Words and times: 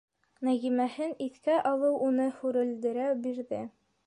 Нәғимәһен 0.47 1.13
иҫкә 1.27 1.59
алыу 1.75 2.01
уны 2.09 2.27
һүрелдерә 2.41 3.09
бирҙе. 3.29 3.63